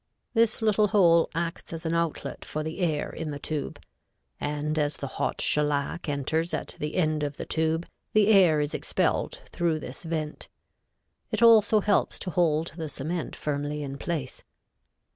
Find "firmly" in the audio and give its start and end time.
13.35-13.83